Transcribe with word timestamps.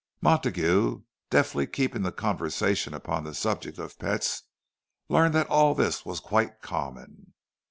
Montague, 0.19 1.03
deftly 1.29 1.67
keeping 1.67 2.01
the 2.01 2.11
conversation 2.11 2.95
upon 2.95 3.23
the 3.23 3.35
subject 3.35 3.77
of 3.77 3.99
pets, 3.99 4.41
learned 5.09 5.35
that 5.35 5.45
all 5.45 5.75
this 5.75 6.07
was 6.07 6.19
quite 6.19 6.59
common. 6.59 7.35